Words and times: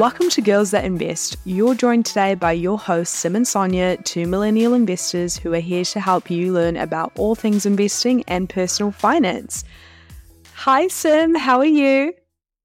Welcome 0.00 0.30
to 0.30 0.40
Girls 0.40 0.70
That 0.70 0.86
Invest. 0.86 1.36
You're 1.44 1.74
joined 1.74 2.06
today 2.06 2.34
by 2.34 2.52
your 2.52 2.78
hosts, 2.78 3.18
Sim 3.18 3.36
and 3.36 3.46
Sonya, 3.46 3.98
two 3.98 4.26
millennial 4.26 4.72
investors 4.72 5.36
who 5.36 5.52
are 5.52 5.60
here 5.60 5.84
to 5.84 6.00
help 6.00 6.30
you 6.30 6.54
learn 6.54 6.78
about 6.78 7.12
all 7.18 7.34
things 7.34 7.66
investing 7.66 8.24
and 8.26 8.48
personal 8.48 8.92
finance. 8.92 9.62
Hi, 10.54 10.88
Sim. 10.88 11.34
How 11.34 11.58
are 11.58 11.66
you? 11.66 12.14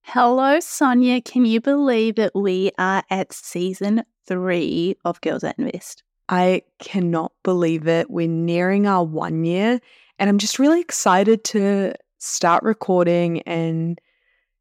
Hello, 0.03 0.61
Sonya. 0.61 1.19
Can 1.19 1.43
you 1.43 1.59
believe 1.59 2.15
that 2.15 2.31
we 2.33 2.71
are 2.77 3.03
at 3.09 3.33
season 3.33 4.05
three 4.25 4.95
of 5.03 5.19
Girls 5.19 5.41
That 5.41 5.59
Invest? 5.59 6.03
I 6.29 6.61
cannot 6.79 7.33
believe 7.43 7.85
it. 7.85 8.09
We're 8.09 8.29
nearing 8.29 8.87
our 8.87 9.03
one 9.03 9.43
year, 9.43 9.81
and 10.19 10.29
I'm 10.29 10.37
just 10.37 10.57
really 10.57 10.79
excited 10.79 11.43
to 11.45 11.95
start 12.17 12.63
recording 12.63 13.41
and 13.41 13.99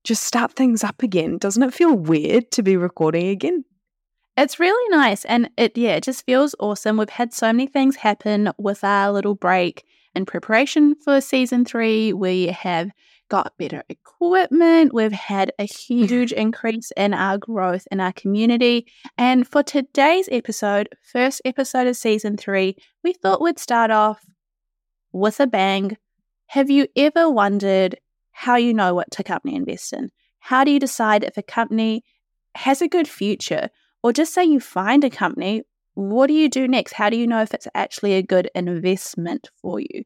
just 0.05 0.23
start 0.23 0.53
things 0.53 0.85
up 0.85 1.03
again. 1.03 1.39
Doesn't 1.39 1.63
it 1.63 1.75
feel 1.75 1.95
weird 1.95 2.51
to 2.53 2.63
be 2.63 2.77
recording 2.77 3.29
again? 3.29 3.65
It's 4.37 4.61
really 4.61 4.97
nice. 4.97 5.25
And 5.25 5.51
it, 5.57 5.77
yeah, 5.77 5.97
it 5.97 6.05
just 6.05 6.27
feels 6.27 6.55
awesome. 6.61 6.97
We've 6.97 7.09
had 7.09 7.33
so 7.33 7.47
many 7.47 7.67
things 7.67 7.97
happen 7.97 8.51
with 8.59 8.85
our 8.85 9.13
little 9.13 9.35
break 9.35 9.85
in 10.15 10.27
preparation 10.27 10.95
for 10.97 11.21
season 11.21 11.65
three. 11.65 12.13
We 12.13 12.49
have 12.49 12.91
got 13.29 13.57
better 13.59 13.83
equipment. 13.89 14.93
We've 14.93 15.13
had 15.13 15.53
a 15.59 15.65
huge 15.65 16.33
increase 16.45 16.93
in 16.97 17.15
our 17.15 17.39
growth 17.39 17.87
in 17.91 18.01
our 18.01 18.13
community. 18.13 18.87
And 19.17 19.47
for 19.47 19.63
today's 19.63 20.29
episode, 20.31 20.89
first 21.03 21.41
episode 21.45 21.87
of 21.87 21.97
season 21.97 22.37
three, 22.37 22.77
we 23.03 23.13
thought 23.13 23.41
we'd 23.41 23.59
start 23.59 23.91
off 23.91 24.25
with 25.13 25.41
a 25.41 25.47
bang. 25.47 25.97
Have 26.49 26.71
you 26.71 26.89
ever 26.97 27.31
wondered 27.31 27.97
how 28.35 28.57
you 28.57 28.75
know 28.75 28.95
what 28.95 29.11
to 29.13 29.23
company 29.23 29.55
invest 29.55 29.93
in. 29.93 30.11
How 30.41 30.65
do 30.65 30.71
you 30.73 30.81
decide 30.81 31.25
if 31.25 31.39
a 31.39 31.43
company 31.43 32.05
has 32.57 32.83
a 32.83 32.89
good 32.89 33.09
future? 33.09 33.71
Or 34.03 34.13
just 34.13 34.35
say 34.35 34.45
you 34.45 34.61
find 34.61 35.05
a 35.05 35.09
company, 35.09 35.63
what 35.95 36.27
do 36.27 36.35
you 36.35 36.51
do 36.51 36.69
next? 36.69 36.93
How 36.93 37.09
do 37.09 37.17
you 37.17 37.27
know 37.27 37.41
if 37.41 37.55
it's 37.55 37.69
actually 37.75 38.15
a 38.15 38.23
good 38.23 38.51
investment 38.55 39.49
for 39.63 39.81
you? 39.81 40.03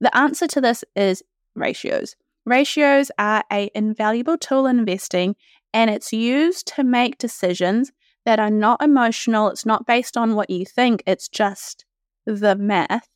The 0.00 0.14
answer 0.16 0.46
to 0.48 0.60
this 0.60 0.84
is 0.94 1.22
ratios. 1.54 2.14
Ratios 2.44 3.10
are 3.18 3.42
an 3.50 3.70
invaluable 3.74 4.36
tool 4.36 4.66
in 4.66 4.78
investing 4.78 5.34
and 5.72 5.90
it's 5.90 6.12
used 6.12 6.66
to 6.76 6.84
make 6.84 7.18
decisions 7.18 7.90
that 8.26 8.38
are 8.38 8.50
not 8.50 8.82
emotional. 8.82 9.48
It's 9.48 9.66
not 9.66 9.86
based 9.86 10.16
on 10.16 10.34
what 10.34 10.50
you 10.50 10.66
think, 10.66 11.02
it's 11.06 11.28
just 11.28 11.86
the 12.26 12.54
math 12.54 13.08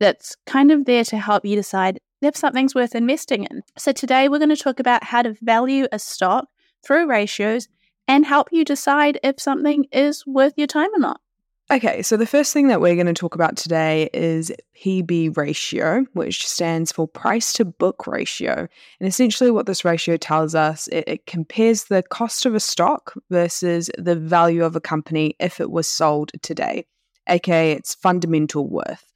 that's 0.00 0.36
kind 0.44 0.72
of 0.72 0.84
there 0.84 1.04
to 1.04 1.18
help 1.18 1.44
you 1.44 1.56
decide 1.56 2.00
if 2.22 2.36
something's 2.36 2.74
worth 2.74 2.94
investing 2.94 3.44
in. 3.44 3.62
So, 3.76 3.92
today 3.92 4.28
we're 4.28 4.38
going 4.38 4.48
to 4.50 4.56
talk 4.56 4.80
about 4.80 5.04
how 5.04 5.22
to 5.22 5.36
value 5.42 5.86
a 5.92 5.98
stock 5.98 6.48
through 6.84 7.08
ratios 7.08 7.68
and 8.08 8.24
help 8.24 8.48
you 8.52 8.64
decide 8.64 9.18
if 9.22 9.40
something 9.40 9.86
is 9.92 10.26
worth 10.26 10.54
your 10.56 10.66
time 10.66 10.90
or 10.94 11.00
not. 11.00 11.20
Okay, 11.68 12.00
so 12.00 12.16
the 12.16 12.26
first 12.26 12.52
thing 12.52 12.68
that 12.68 12.80
we're 12.80 12.94
going 12.94 13.06
to 13.06 13.12
talk 13.12 13.34
about 13.34 13.56
today 13.56 14.08
is 14.14 14.52
PB 14.80 15.36
ratio, 15.36 16.06
which 16.12 16.46
stands 16.46 16.92
for 16.92 17.08
price 17.08 17.52
to 17.54 17.64
book 17.64 18.06
ratio. 18.06 18.68
And 19.00 19.08
essentially, 19.08 19.50
what 19.50 19.66
this 19.66 19.84
ratio 19.84 20.16
tells 20.16 20.54
us, 20.54 20.86
it, 20.88 21.04
it, 21.08 21.26
compares 21.26 21.84
the 21.84 22.04
cost 22.04 22.46
of 22.46 22.54
a 22.54 22.60
stock 22.60 23.14
versus 23.30 23.90
the 23.98 24.14
value 24.14 24.62
of 24.64 24.76
a 24.76 24.80
company 24.80 25.34
if 25.40 25.60
it 25.60 25.72
was 25.72 25.88
sold 25.88 26.30
today, 26.40 26.86
aka 27.28 27.72
its 27.72 27.96
fundamental 27.96 28.68
worth. 28.68 29.10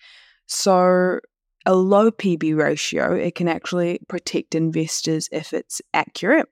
So, 0.47 1.21
a 1.67 1.75
low 1.75 2.11
PB 2.11 2.57
ratio, 2.57 3.15
it 3.15 3.35
can 3.35 3.49
actually 3.49 4.01
protect 4.09 4.55
investors 4.55 5.29
if 5.33 5.53
it's 5.53 5.83
accurate. 5.93 6.49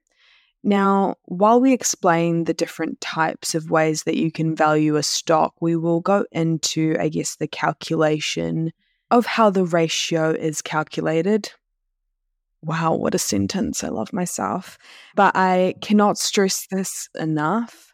Now, 0.63 1.15
while 1.25 1.61
we 1.61 1.71
explain 1.73 2.43
the 2.43 2.53
different 2.53 2.99
types 2.99 3.55
of 3.55 3.71
ways 3.71 4.03
that 4.03 4.17
you 4.17 4.31
can 4.31 4.55
value 4.55 4.97
a 4.97 5.03
stock, 5.03 5.53
we 5.61 5.75
will 5.75 6.01
go 6.01 6.25
into, 6.31 6.97
I 6.99 7.09
guess, 7.09 7.37
the 7.37 7.47
calculation 7.47 8.71
of 9.09 9.25
how 9.25 9.49
the 9.49 9.65
ratio 9.65 10.31
is 10.31 10.61
calculated. 10.61 11.51
Wow, 12.61 12.95
what 12.95 13.15
a 13.15 13.19
sentence. 13.19 13.85
I 13.85 13.87
love 13.87 14.11
myself. 14.11 14.77
But 15.15 15.35
I 15.35 15.75
cannot 15.81 16.17
stress 16.17 16.67
this 16.69 17.09
enough. 17.15 17.93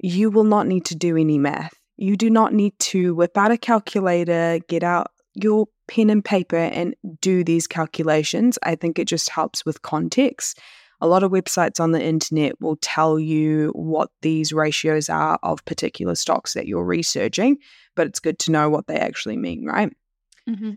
You 0.00 0.30
will 0.30 0.44
not 0.44 0.66
need 0.66 0.84
to 0.86 0.96
do 0.96 1.16
any 1.16 1.38
math. 1.38 1.74
You 1.96 2.16
do 2.16 2.30
not 2.30 2.52
need 2.52 2.76
to 2.80 3.14
whip 3.14 3.38
out 3.38 3.52
a 3.52 3.56
calculator, 3.56 4.58
get 4.68 4.82
out 4.82 5.12
your 5.34 5.68
pen 5.92 6.08
and 6.08 6.24
paper 6.24 6.56
and 6.56 6.94
do 7.20 7.44
these 7.44 7.66
calculations. 7.66 8.58
I 8.62 8.76
think 8.76 8.98
it 8.98 9.06
just 9.06 9.28
helps 9.28 9.66
with 9.66 9.82
context. 9.82 10.58
A 11.02 11.06
lot 11.06 11.22
of 11.22 11.32
websites 11.32 11.80
on 11.80 11.92
the 11.92 12.02
internet 12.02 12.58
will 12.62 12.76
tell 12.76 13.18
you 13.18 13.72
what 13.74 14.08
these 14.22 14.54
ratios 14.54 15.10
are 15.10 15.38
of 15.42 15.62
particular 15.66 16.14
stocks 16.14 16.54
that 16.54 16.66
you're 16.66 16.84
researching, 16.84 17.58
but 17.94 18.06
it's 18.06 18.20
good 18.20 18.38
to 18.40 18.52
know 18.52 18.70
what 18.70 18.86
they 18.86 18.96
actually 18.96 19.36
mean, 19.36 19.66
right? 19.66 19.92
Mm-hmm. 20.48 20.72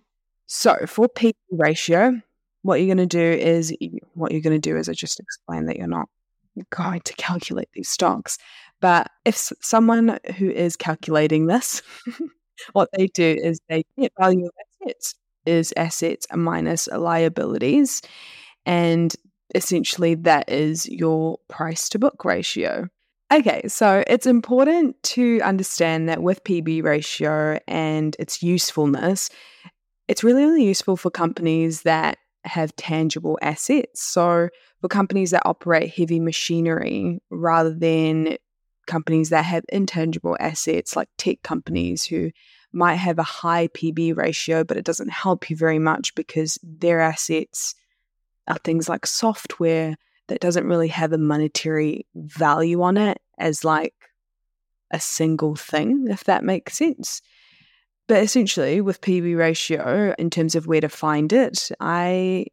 So 0.48 0.86
for 0.86 1.08
P 1.08 1.34
ratio, 1.50 2.22
what 2.64 2.82
you're 2.82 2.94
going 2.94 3.08
to 3.08 3.18
do 3.18 3.42
is 3.42 3.74
what 4.16 4.34
you're 4.34 4.42
going 4.42 4.60
to 4.60 4.70
do 4.70 4.76
is 4.76 4.90
I 4.90 4.94
just 4.94 5.22
explain 5.22 5.68
that 5.68 5.78
you're 5.78 5.88
not 5.88 6.10
going 6.72 7.02
to 7.02 7.14
calculate 7.14 7.70
these 7.74 7.90
stocks. 7.90 8.38
But 8.82 9.10
if 9.24 9.38
someone 9.62 10.20
who 10.38 10.50
is 10.50 10.76
calculating 10.76 11.46
this 11.46 11.82
what 12.74 12.90
they 12.98 13.08
do 13.08 13.38
is 13.42 13.60
they 13.70 13.86
get 13.98 14.12
value 14.20 14.50
assets 14.84 15.16
is 15.46 15.74
assets 15.78 16.26
minus 16.34 16.88
liabilities. 16.88 18.02
And 18.66 19.14
essentially 19.54 20.16
that 20.16 20.50
is 20.50 20.88
your 20.88 21.38
price 21.48 21.90
to 21.90 22.00
book 22.00 22.26
ratio. 22.26 22.88
Okay, 23.34 23.68
so 23.68 24.04
it's 24.08 24.28
important 24.28 25.02
to 25.04 25.42
understand 25.42 26.08
that 26.10 26.22
with 26.22 26.44
PB 26.44 26.84
ratio 26.84 27.60
and 27.68 28.16
its 28.20 28.44
usefulness, 28.44 29.30
it's 30.08 30.24
really, 30.24 30.44
really 30.44 30.66
useful 30.66 30.96
for 30.96 31.10
companies 31.10 31.82
that 31.82 32.18
have 32.44 32.76
tangible 32.76 33.40
assets. 33.42 34.04
So, 34.04 34.50
for 34.80 34.88
companies 34.88 35.32
that 35.32 35.42
operate 35.46 35.92
heavy 35.92 36.20
machinery 36.20 37.20
rather 37.32 37.74
than 37.74 38.38
companies 38.86 39.30
that 39.30 39.46
have 39.46 39.66
intangible 39.70 40.38
assets 40.40 40.96
like 40.96 41.10
tech 41.18 41.42
companies 41.42 42.06
who 42.06 42.30
might 42.76 42.96
have 42.96 43.18
a 43.18 43.24
high 43.24 43.68
PB 43.70 44.16
ratio, 44.16 44.64
but 44.64 44.78
it 44.78 44.86
doesn't 44.86 45.10
help 45.10 45.50
you 45.50 45.56
very 45.56 45.80
much 45.80 46.14
because 46.16 46.60
their 46.62 47.00
assets 47.00 47.76
are 48.48 48.58
things 48.58 48.88
like 48.90 49.06
software 49.06 49.98
that 50.28 50.42
doesn't 50.42 50.68
really 50.68 50.88
have 50.88 51.14
a 51.14 51.18
monetary 51.18 52.06
value 52.16 52.82
on 52.82 52.98
it 52.98 53.20
as 53.38 53.64
like 53.64 53.94
a 54.92 55.00
single 55.00 55.56
thing, 55.56 56.08
if 56.10 56.24
that 56.26 56.44
makes 56.44 56.78
sense. 56.78 57.22
But 58.08 58.22
essentially, 58.22 58.82
with 58.82 59.02
PB 59.02 59.38
ratio, 59.38 60.14
in 60.20 60.30
terms 60.30 60.56
of 60.56 60.68
where 60.68 60.82
to 60.82 60.90
find 60.90 61.34
it, 61.34 61.72
I 61.80 62.46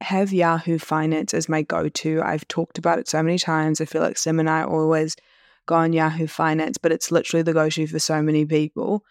have 0.00 0.32
Yahoo 0.32 0.78
Finance 0.78 1.34
as 1.34 1.48
my 1.48 1.62
go 1.62 1.88
to. 1.88 2.22
I've 2.22 2.48
talked 2.48 2.78
about 2.78 2.98
it 2.98 3.08
so 3.08 3.22
many 3.22 3.38
times. 3.38 3.80
I 3.80 3.84
feel 3.84 4.02
like 4.02 4.18
Sim 4.18 4.40
and 4.40 4.48
I 4.48 4.64
always 4.64 5.16
go 5.66 5.74
on 5.76 5.92
Yahoo 5.92 6.26
Finance, 6.26 6.78
but 6.78 6.92
it's 6.92 7.10
literally 7.10 7.42
the 7.42 7.52
go 7.52 7.68
to 7.68 7.86
for 7.86 7.98
so 7.98 8.22
many 8.22 8.44
people. 8.44 9.04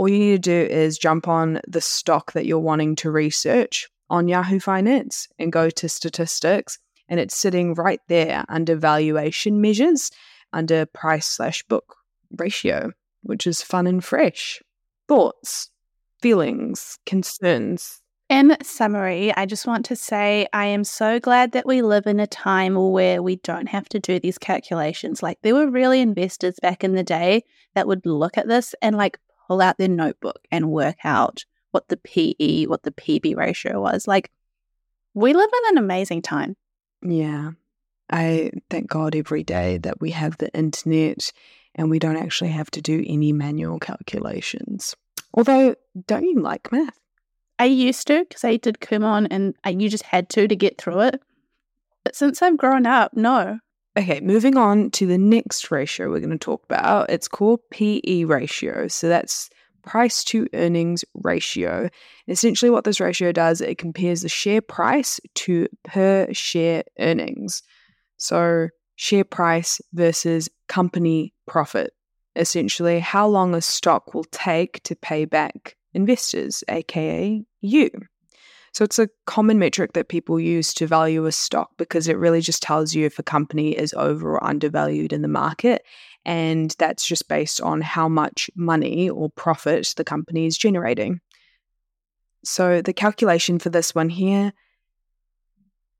All 0.00 0.08
you 0.08 0.18
need 0.18 0.42
to 0.42 0.66
do 0.66 0.72
is 0.72 0.96
jump 0.96 1.28
on 1.28 1.60
the 1.68 1.82
stock 1.82 2.32
that 2.32 2.46
you're 2.46 2.58
wanting 2.58 2.96
to 2.96 3.10
research 3.10 3.86
on 4.08 4.28
Yahoo 4.28 4.58
Finance 4.58 5.28
and 5.38 5.52
go 5.52 5.68
to 5.68 5.90
statistics, 5.90 6.78
and 7.10 7.20
it's 7.20 7.36
sitting 7.36 7.74
right 7.74 8.00
there 8.08 8.46
under 8.48 8.76
valuation 8.76 9.60
measures, 9.60 10.10
under 10.54 10.86
price 10.86 11.26
slash 11.26 11.62
book 11.64 11.96
ratio, 12.38 12.92
which 13.24 13.46
is 13.46 13.60
fun 13.60 13.86
and 13.86 14.02
fresh. 14.02 14.62
Thoughts, 15.06 15.68
feelings, 16.22 16.96
concerns, 17.04 18.00
in 18.30 18.56
summary, 18.62 19.34
I 19.36 19.44
just 19.44 19.66
want 19.66 19.84
to 19.86 19.96
say 19.96 20.46
I 20.52 20.66
am 20.66 20.84
so 20.84 21.18
glad 21.18 21.50
that 21.50 21.66
we 21.66 21.82
live 21.82 22.06
in 22.06 22.20
a 22.20 22.28
time 22.28 22.76
where 22.92 23.22
we 23.24 23.36
don't 23.36 23.68
have 23.68 23.88
to 23.88 23.98
do 23.98 24.20
these 24.20 24.38
calculations. 24.38 25.20
Like, 25.20 25.40
there 25.42 25.56
were 25.56 25.68
really 25.68 26.00
investors 26.00 26.54
back 26.62 26.84
in 26.84 26.94
the 26.94 27.02
day 27.02 27.42
that 27.74 27.88
would 27.88 28.06
look 28.06 28.38
at 28.38 28.46
this 28.46 28.72
and 28.80 28.96
like 28.96 29.18
pull 29.50 29.60
out 29.60 29.78
their 29.78 29.88
notebook 29.88 30.46
and 30.52 30.70
work 30.70 30.98
out 31.02 31.44
what 31.72 31.88
the 31.88 31.96
PE, 31.96 32.66
what 32.66 32.84
the 32.84 32.92
PB 32.92 33.36
ratio 33.36 33.80
was. 33.80 34.06
Like, 34.06 34.30
we 35.12 35.32
live 35.32 35.50
in 35.52 35.76
an 35.76 35.82
amazing 35.82 36.22
time. 36.22 36.56
Yeah. 37.02 37.50
I 38.08 38.52
thank 38.70 38.88
God 38.88 39.16
every 39.16 39.42
day 39.42 39.78
that 39.78 40.00
we 40.00 40.12
have 40.12 40.38
the 40.38 40.54
internet 40.54 41.32
and 41.74 41.90
we 41.90 41.98
don't 41.98 42.16
actually 42.16 42.50
have 42.50 42.70
to 42.70 42.80
do 42.80 43.04
any 43.04 43.32
manual 43.32 43.80
calculations. 43.80 44.94
Although, 45.34 45.74
don't 46.06 46.24
you 46.24 46.40
like 46.40 46.70
math? 46.70 47.00
I 47.58 47.64
used 47.64 48.06
to 48.06 48.20
because 48.20 48.44
I 48.44 48.56
did 48.56 48.78
Kumon 48.78 49.26
and 49.32 49.56
I, 49.64 49.70
you 49.70 49.88
just 49.88 50.04
had 50.04 50.28
to 50.30 50.46
to 50.46 50.54
get 50.54 50.78
through 50.78 51.00
it. 51.00 51.22
But 52.04 52.14
since 52.14 52.40
I've 52.40 52.56
grown 52.56 52.86
up, 52.86 53.14
no. 53.14 53.58
Okay, 53.96 54.20
moving 54.20 54.56
on 54.56 54.90
to 54.92 55.06
the 55.06 55.18
next 55.18 55.70
ratio 55.70 56.10
we're 56.10 56.20
going 56.20 56.30
to 56.30 56.38
talk 56.38 56.64
about. 56.64 57.10
It's 57.10 57.26
called 57.26 57.60
PE 57.70 58.24
ratio. 58.24 58.86
So 58.86 59.08
that's 59.08 59.50
price 59.82 60.22
to 60.24 60.46
earnings 60.54 61.04
ratio. 61.14 61.82
And 61.82 61.90
essentially, 62.28 62.70
what 62.70 62.84
this 62.84 63.00
ratio 63.00 63.32
does, 63.32 63.60
it 63.60 63.78
compares 63.78 64.22
the 64.22 64.28
share 64.28 64.60
price 64.60 65.18
to 65.36 65.66
per 65.84 66.28
share 66.32 66.84
earnings. 67.00 67.62
So, 68.16 68.68
share 68.94 69.24
price 69.24 69.80
versus 69.92 70.48
company 70.68 71.34
profit. 71.46 71.92
Essentially, 72.36 73.00
how 73.00 73.26
long 73.26 73.54
a 73.54 73.60
stock 73.60 74.14
will 74.14 74.24
take 74.24 74.82
to 74.84 74.94
pay 74.94 75.24
back 75.24 75.76
investors, 75.94 76.62
aka 76.68 77.44
you. 77.60 77.90
So 78.72 78.84
it's 78.84 78.98
a 78.98 79.08
common 79.26 79.58
metric 79.58 79.94
that 79.94 80.08
people 80.08 80.38
use 80.38 80.72
to 80.74 80.86
value 80.86 81.26
a 81.26 81.32
stock 81.32 81.70
because 81.76 82.06
it 82.06 82.18
really 82.18 82.40
just 82.40 82.62
tells 82.62 82.94
you 82.94 83.04
if 83.04 83.18
a 83.18 83.24
company 83.24 83.76
is 83.76 83.92
over 83.94 84.32
or 84.32 84.44
undervalued 84.44 85.12
in 85.12 85.22
the 85.22 85.28
market. 85.28 85.82
And 86.24 86.74
that's 86.78 87.04
just 87.06 87.28
based 87.28 87.60
on 87.60 87.80
how 87.80 88.08
much 88.08 88.50
money 88.54 89.10
or 89.10 89.30
profit 89.30 89.94
the 89.96 90.04
company 90.04 90.46
is 90.46 90.56
generating. 90.56 91.20
So 92.44 92.80
the 92.80 92.92
calculation 92.92 93.58
for 93.58 93.70
this 93.70 93.94
one 93.94 94.08
here 94.08 94.52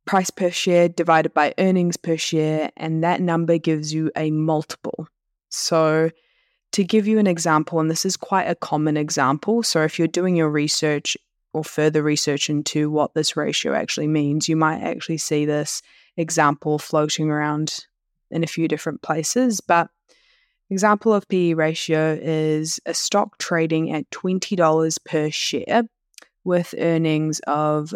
price 0.06 0.30
per 0.30 0.50
share 0.50 0.88
divided 0.88 1.32
by 1.32 1.54
earnings 1.58 1.96
per 1.96 2.16
share, 2.16 2.70
and 2.76 3.04
that 3.04 3.20
number 3.20 3.58
gives 3.58 3.94
you 3.94 4.10
a 4.16 4.30
multiple. 4.32 5.06
So 5.50 6.10
to 6.72 6.84
give 6.84 7.06
you 7.06 7.18
an 7.18 7.26
example, 7.28 7.78
and 7.78 7.90
this 7.90 8.04
is 8.04 8.16
quite 8.16 8.44
a 8.44 8.56
common 8.56 8.96
example, 8.96 9.62
so 9.62 9.82
if 9.82 9.98
you're 9.98 10.08
doing 10.08 10.34
your 10.34 10.50
research 10.50 11.16
or 11.52 11.64
further 11.64 12.02
research 12.02 12.48
into 12.48 12.90
what 12.90 13.14
this 13.14 13.36
ratio 13.36 13.74
actually 13.74 14.08
means, 14.08 14.48
you 14.48 14.56
might 14.56 14.80
actually 14.80 15.18
see 15.18 15.44
this 15.44 15.82
example 16.16 16.78
floating 16.78 17.30
around 17.30 17.86
in 18.30 18.44
a 18.44 18.48
few 18.48 18.68
different 18.68 19.02
places. 19.02 19.60
But 19.60 19.88
example 20.70 21.12
of 21.12 21.28
PE 21.28 21.54
ratio 21.54 22.18
is 22.20 22.80
a 22.86 22.94
stock 22.94 23.38
trading 23.38 23.92
at 23.92 24.08
$20 24.10 25.04
per 25.04 25.30
share 25.30 25.84
with 26.44 26.74
earnings 26.78 27.40
of 27.46 27.94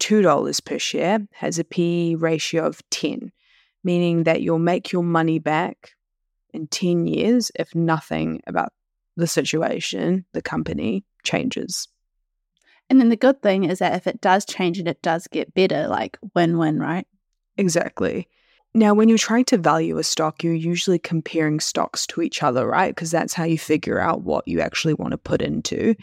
$2 0.00 0.64
per 0.64 0.78
share 0.78 1.20
has 1.32 1.58
a 1.58 1.64
PE 1.64 2.14
ratio 2.16 2.66
of 2.66 2.82
10, 2.90 3.32
meaning 3.84 4.24
that 4.24 4.42
you'll 4.42 4.58
make 4.58 4.92
your 4.92 5.04
money 5.04 5.38
back 5.38 5.92
in 6.52 6.66
10 6.66 7.06
years 7.06 7.50
if 7.54 7.74
nothing 7.74 8.40
about 8.46 8.72
the 9.16 9.26
situation, 9.26 10.24
the 10.32 10.42
company 10.42 11.04
changes. 11.22 11.88
And 12.90 13.00
then 13.00 13.08
the 13.08 13.16
good 13.16 13.40
thing 13.40 13.64
is 13.64 13.78
that 13.78 13.94
if 13.94 14.06
it 14.06 14.20
does 14.20 14.44
change 14.44 14.78
and 14.78 14.88
it 14.88 15.00
does 15.00 15.26
get 15.28 15.54
better, 15.54 15.86
like 15.86 16.18
win 16.34 16.58
win, 16.58 16.78
right? 16.78 17.06
Exactly. 17.56 18.28
Now, 18.74 18.94
when 18.94 19.08
you're 19.08 19.18
trying 19.18 19.46
to 19.46 19.58
value 19.58 19.98
a 19.98 20.04
stock, 20.04 20.44
you're 20.44 20.54
usually 20.54 20.98
comparing 20.98 21.60
stocks 21.60 22.06
to 22.08 22.22
each 22.22 22.42
other, 22.42 22.66
right? 22.66 22.94
Because 22.94 23.10
that's 23.10 23.34
how 23.34 23.44
you 23.44 23.58
figure 23.58 23.98
out 23.98 24.22
what 24.22 24.46
you 24.46 24.60
actually 24.60 24.94
want 24.94 25.12
to 25.12 25.18
put 25.18 25.40
into. 25.40 25.94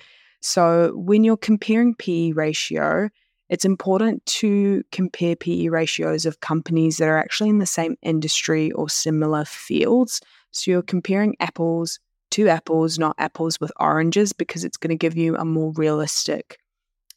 So, 0.42 0.94
when 0.96 1.24
you're 1.24 1.38
comparing 1.38 1.94
PE 1.96 2.32
ratio, 2.32 3.10
it's 3.50 3.66
important 3.66 4.26
to 4.26 4.84
compare 4.92 5.36
PE 5.36 5.68
ratios 5.68 6.26
of 6.26 6.42
companies 6.42 6.98
that 6.98 7.08
are 7.08 7.18
actually 7.18 7.50
in 7.50 7.60
the 7.60 7.66
same 7.66 7.96
industry 8.02 8.72
or 8.72 8.90
similar 8.90 9.46
fields. 9.46 10.22
So 10.52 10.72
you're 10.72 10.82
comparing 10.82 11.36
apples 11.40 12.00
to 12.32 12.50
apples, 12.50 13.00
not 13.00 13.16
apples 13.18 13.60
with 13.60 13.72
oranges, 13.80 14.34
because 14.34 14.66
it's 14.66 14.78
going 14.78 14.90
to 14.90 14.98
give 14.98 15.16
you 15.16 15.38
a 15.38 15.46
more 15.46 15.72
realistic, 15.76 16.58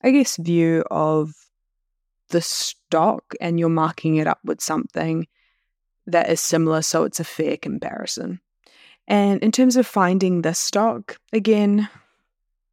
I 0.02 0.10
guess, 0.10 0.36
view 0.36 0.84
of 0.90 1.32
the 2.30 2.40
stock 2.40 3.34
and 3.40 3.58
you're 3.58 3.68
marking 3.68 4.16
it 4.16 4.26
up 4.26 4.38
with 4.44 4.60
something 4.60 5.26
that 6.06 6.30
is 6.30 6.40
similar. 6.40 6.82
So 6.82 7.04
it's 7.04 7.20
a 7.20 7.24
fair 7.24 7.56
comparison. 7.56 8.40
And 9.06 9.42
in 9.42 9.52
terms 9.52 9.76
of 9.76 9.86
finding 9.86 10.42
the 10.42 10.54
stock, 10.54 11.18
again, 11.32 11.88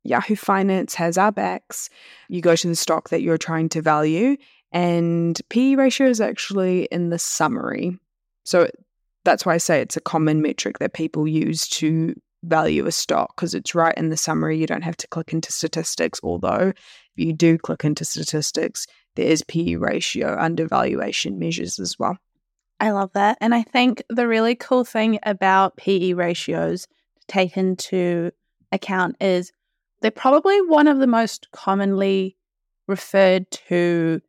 Yahoo 0.03 0.35
Finance 0.35 0.95
has 0.95 1.18
our 1.18 1.31
backs. 1.31 1.89
You 2.29 2.41
go 2.41 2.56
to 2.56 2.68
the 2.68 2.75
stock 2.75 3.09
that 3.09 3.21
you're 3.21 3.38
trying 3.38 3.69
to 3.69 3.81
value, 3.81 4.38
and 4.71 5.39
PE 5.50 5.75
ratio 5.75 6.07
is 6.07 6.21
actually 6.21 6.83
in 6.91 7.09
the 7.09 7.19
summary. 7.19 7.97
So 8.45 8.69
that's 9.25 9.45
why 9.45 9.56
I 9.56 9.57
say 9.57 9.81
it's 9.81 9.97
a 9.97 10.01
common 10.01 10.41
metric 10.41 10.80
that 10.80 10.94
people 10.94 11.27
use 11.27 11.68
to 11.69 12.15
value 12.44 12.85
a 12.85 12.91
stock 12.91 13.35
because 13.35 13.53
it's 13.53 13.75
right 13.75 13.97
in 13.97 14.09
the 14.09 14.18
summary. 14.18 14.57
You 14.57 14.68
don't 14.68 14.83
have 14.83 14.97
to 14.97 15.07
click 15.07 15.33
into 15.33 15.51
statistics, 15.51 16.19
although 16.23 16.71
you 17.19 17.34
do 17.34 17.58
click 17.58 17.84
into 17.84 18.06
statistics, 18.06 18.88
there 19.16 19.28
is 19.28 19.44
PE 19.44 19.75
ratio 19.75 20.38
under 20.40 20.68
valuation 20.68 21.40
measures 21.40 21.80
as 21.80 21.98
well. 21.98 22.18
I 22.80 22.92
love 22.92 23.12
that. 23.14 23.38
And 23.42 23.56
I 23.56 23.64
think 23.64 24.04
the 24.10 24.28
really 24.28 24.56
cool 24.56 24.84
thing 24.84 25.19
about 25.24 25.78
PE 25.78 26.14
ratios 26.14 26.86
to 26.86 27.28
take 27.28 27.58
into 27.58 28.31
account 28.71 29.16
is 29.19 29.52
they're 30.02 30.12
probably 30.12 30.62
one 30.62 30.88
of 30.88 31.00
the 31.00 31.07
most 31.07 31.47
commonly 31.52 32.38
referred 32.88 33.50
to 33.52 34.21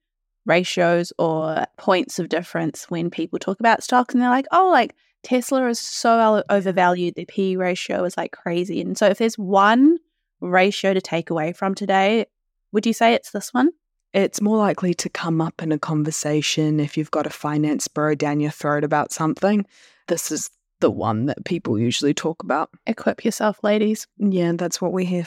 ratios 0.47 1.13
or 1.19 1.67
points 1.77 2.19
of 2.19 2.31
difference 2.31 2.91
when 2.91 3.11
people 3.11 3.39
talk 3.39 3.61
about 3.61 3.83
stocks 3.83 4.15
and 4.15 4.23
they're 4.23 4.31
like, 4.31 4.47
oh, 4.51 4.71
like 4.71 4.95
Tesla 5.23 5.69
is 5.69 5.79
so 5.79 6.43
overvalued, 6.49 7.15
the 7.15 7.27
PE 7.27 7.57
ratio 7.57 8.05
is 8.05 8.17
like 8.17 8.33
crazy. 8.33 8.81
And 8.81 8.97
so 8.97 9.07
if 9.07 9.19
there's 9.19 9.37
one 9.37 9.99
ratio 10.41 10.95
to 10.95 11.01
take 11.01 11.29
away 11.29 11.53
from 11.53 11.75
today, 11.75 12.27
would 12.73 12.87
you 12.87 12.93
say 12.93 13.15
it's 13.15 13.31
this 13.31 13.53
one? 13.53 13.71
It's 14.15 14.41
more 14.41 14.57
likely 14.57 14.95
to 14.95 15.09
come 15.11 15.41
up 15.41 15.63
in 15.63 15.71
a 15.71 15.79
conversation 15.79 16.81
if 16.81 16.97
you've 16.97 17.11
got 17.11 17.27
a 17.27 17.31
finance 17.31 17.89
bro 17.89 18.15
down 18.15 18.41
your 18.41 18.51
throat 18.51 18.85
about 18.85 19.13
something. 19.13 19.67
This 20.07 20.31
is 20.31 20.49
the 20.81 20.91
one 20.91 21.27
that 21.27 21.45
people 21.45 21.79
usually 21.79 22.15
talk 22.15 22.43
about. 22.43 22.71
Equip 22.87 23.25
yourself, 23.25 23.59
ladies. 23.63 24.07
Yeah, 24.17 24.53
that's 24.55 24.81
what 24.81 24.93
we're 24.93 25.07
here 25.07 25.27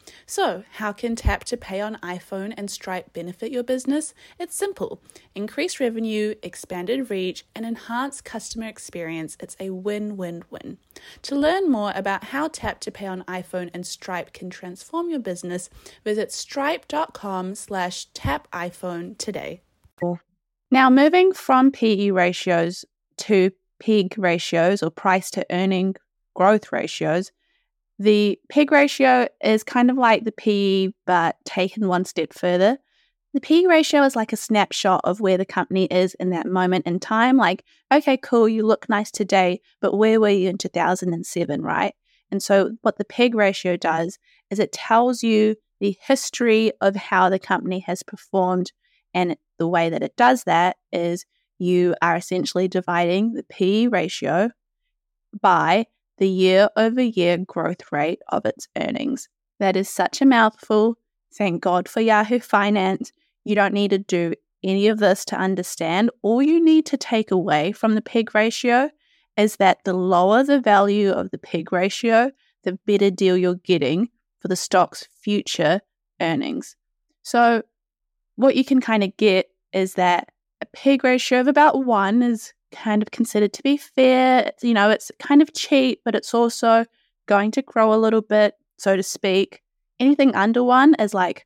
So, 0.25 0.63
how 0.73 0.91
can 0.91 1.15
Tap 1.15 1.43
to 1.45 1.57
Pay 1.57 1.81
on 1.81 1.97
iPhone 1.97 2.53
and 2.57 2.69
Stripe 2.69 3.13
benefit 3.13 3.51
your 3.51 3.63
business? 3.63 4.13
It's 4.39 4.55
simple 4.55 5.01
increased 5.35 5.79
revenue, 5.79 6.35
expanded 6.43 7.09
reach, 7.09 7.45
and 7.55 7.65
enhanced 7.65 8.25
customer 8.25 8.67
experience. 8.67 9.37
It's 9.39 9.57
a 9.59 9.69
win 9.69 10.17
win 10.17 10.43
win. 10.49 10.77
To 11.23 11.35
learn 11.35 11.71
more 11.71 11.91
about 11.95 12.25
how 12.25 12.47
Tap 12.47 12.79
to 12.81 12.91
Pay 12.91 13.07
on 13.07 13.23
iPhone 13.23 13.69
and 13.73 13.85
Stripe 13.85 14.33
can 14.33 14.49
transform 14.49 15.09
your 15.09 15.19
business, 15.19 15.69
visit 16.03 16.31
stripe.com 16.31 17.55
slash 17.55 18.05
tap 18.13 18.49
iPhone 18.51 19.17
today. 19.17 19.61
Now, 20.71 20.89
moving 20.89 21.33
from 21.33 21.71
PE 21.71 22.11
ratios 22.11 22.85
to 23.17 23.51
PEG 23.79 24.17
ratios 24.17 24.81
or 24.81 24.89
price 24.89 25.29
to 25.31 25.45
earning 25.51 25.95
growth 26.33 26.71
ratios, 26.71 27.31
the 28.01 28.39
PEG 28.49 28.71
ratio 28.71 29.27
is 29.43 29.63
kind 29.63 29.91
of 29.91 29.97
like 29.97 30.23
the 30.23 30.31
PE, 30.31 30.89
but 31.05 31.35
taken 31.45 31.87
one 31.87 32.03
step 32.03 32.33
further. 32.33 32.79
The 33.35 33.39
PE 33.39 33.65
ratio 33.65 34.01
is 34.03 34.15
like 34.15 34.33
a 34.33 34.37
snapshot 34.37 35.01
of 35.03 35.21
where 35.21 35.37
the 35.37 35.45
company 35.45 35.85
is 35.85 36.15
in 36.15 36.31
that 36.31 36.47
moment 36.47 36.87
in 36.87 36.99
time. 36.99 37.37
Like, 37.37 37.63
okay, 37.93 38.17
cool, 38.17 38.49
you 38.49 38.65
look 38.65 38.89
nice 38.89 39.11
today, 39.11 39.61
but 39.81 39.95
where 39.95 40.19
were 40.19 40.29
you 40.29 40.49
in 40.49 40.57
2007, 40.57 41.61
right? 41.61 41.93
And 42.31 42.41
so, 42.41 42.71
what 42.81 42.97
the 42.97 43.05
PEG 43.05 43.35
ratio 43.35 43.77
does 43.77 44.17
is 44.49 44.57
it 44.57 44.71
tells 44.71 45.21
you 45.21 45.55
the 45.79 45.95
history 46.01 46.71
of 46.81 46.95
how 46.95 47.29
the 47.29 47.39
company 47.39 47.79
has 47.81 48.01
performed. 48.01 48.71
And 49.13 49.37
the 49.59 49.67
way 49.67 49.89
that 49.89 50.01
it 50.01 50.15
does 50.15 50.45
that 50.45 50.77
is 50.91 51.25
you 51.59 51.93
are 52.01 52.15
essentially 52.15 52.67
dividing 52.67 53.33
the 53.33 53.43
PE 53.43 53.87
ratio 53.87 54.49
by 55.39 55.85
the 56.17 56.27
year 56.27 56.69
over 56.75 57.01
year 57.01 57.37
growth 57.37 57.91
rate 57.91 58.21
of 58.29 58.45
its 58.45 58.67
earnings. 58.77 59.29
That 59.59 59.75
is 59.75 59.89
such 59.89 60.21
a 60.21 60.25
mouthful. 60.25 60.97
Thank 61.33 61.61
God 61.61 61.87
for 61.87 62.01
Yahoo 62.01 62.39
Finance. 62.39 63.11
You 63.43 63.55
don't 63.55 63.73
need 63.73 63.91
to 63.91 63.97
do 63.97 64.33
any 64.63 64.87
of 64.87 64.99
this 64.99 65.25
to 65.25 65.35
understand. 65.35 66.11
All 66.21 66.41
you 66.41 66.63
need 66.63 66.85
to 66.87 66.97
take 66.97 67.31
away 67.31 67.71
from 67.71 67.95
the 67.95 68.01
PEG 68.01 68.35
ratio 68.35 68.89
is 69.37 69.55
that 69.57 69.83
the 69.83 69.93
lower 69.93 70.43
the 70.43 70.59
value 70.59 71.09
of 71.09 71.31
the 71.31 71.37
PEG 71.37 71.71
ratio, 71.71 72.31
the 72.63 72.77
better 72.85 73.09
deal 73.09 73.37
you're 73.37 73.55
getting 73.55 74.09
for 74.39 74.47
the 74.47 74.55
stock's 74.55 75.07
future 75.21 75.81
earnings. 76.19 76.75
So, 77.23 77.63
what 78.35 78.55
you 78.55 78.65
can 78.65 78.81
kind 78.81 79.03
of 79.03 79.15
get 79.17 79.47
is 79.73 79.95
that 79.95 80.29
a 80.61 80.65
PEG 80.67 81.03
ratio 81.03 81.39
of 81.39 81.47
about 81.47 81.85
one 81.85 82.21
is 82.23 82.53
kind 82.71 83.01
of 83.01 83.11
considered 83.11 83.53
to 83.53 83.63
be 83.63 83.77
fair. 83.77 84.51
You 84.61 84.73
know, 84.73 84.89
it's 84.89 85.11
kind 85.19 85.41
of 85.41 85.53
cheap, 85.53 86.01
but 86.03 86.15
it's 86.15 86.33
also 86.33 86.85
going 87.27 87.51
to 87.51 87.61
grow 87.61 87.93
a 87.93 87.95
little 87.95 88.21
bit, 88.21 88.55
so 88.77 88.95
to 88.95 89.03
speak. 89.03 89.61
Anything 89.99 90.35
under 90.35 90.63
one 90.63 90.95
is 90.95 91.13
like 91.13 91.45